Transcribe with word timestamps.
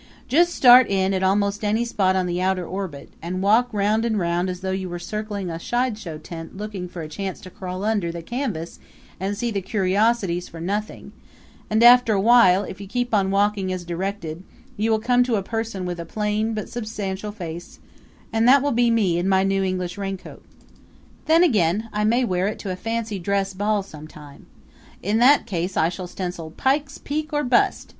Just 0.27 0.55
start 0.55 0.89
in 0.89 1.13
at 1.13 1.21
almost 1.21 1.63
any 1.63 1.85
spot 1.85 2.15
on 2.15 2.25
the 2.25 2.41
outer 2.41 2.65
orbit 2.65 3.13
and 3.21 3.43
walk 3.43 3.69
round 3.71 4.03
and 4.03 4.17
round 4.17 4.49
as 4.49 4.61
though 4.61 4.71
you 4.71 4.89
were 4.89 4.97
circling 4.97 5.51
a 5.51 5.59
sideshow 5.59 6.17
tent 6.17 6.57
looking 6.57 6.87
for 6.89 7.03
a 7.03 7.07
chance 7.07 7.39
to 7.41 7.51
crawl 7.51 7.83
under 7.85 8.11
the 8.11 8.23
canvas 8.23 8.79
and 9.19 9.37
see 9.37 9.51
the 9.51 9.61
curiosities 9.61 10.47
for 10.47 10.59
nothing; 10.59 11.11
and 11.69 11.83
after 11.83 12.13
a 12.15 12.19
while, 12.19 12.63
if 12.63 12.81
you 12.81 12.87
keep 12.87 13.13
on 13.13 13.29
walking 13.29 13.71
as 13.71 13.85
directed, 13.85 14.41
you 14.75 14.89
will 14.89 14.97
come 14.97 15.21
to 15.23 15.35
a 15.35 15.43
person 15.43 15.85
with 15.85 15.99
a 15.99 16.03
plain 16.05 16.55
but 16.55 16.67
substantial 16.67 17.31
face, 17.31 17.77
and 18.33 18.47
that 18.47 18.63
will 18.63 18.71
be 18.71 18.89
me 18.89 19.19
in 19.19 19.29
my 19.29 19.43
new 19.43 19.61
English 19.63 19.99
raincoat. 19.99 20.43
Then 21.27 21.43
again 21.43 21.89
I 21.93 22.05
may 22.05 22.25
wear 22.25 22.47
it 22.47 22.57
to 22.61 22.71
a 22.71 22.75
fancy 22.75 23.19
dress 23.19 23.53
ball 23.53 23.83
sometime. 23.83 24.47
In 25.03 25.19
that 25.19 25.45
case 25.45 25.77
I 25.77 25.89
shall 25.89 26.07
stencil 26.07 26.49
Pike's 26.49 26.97
Peak 26.97 27.31
or 27.31 27.43
Bust! 27.43 27.89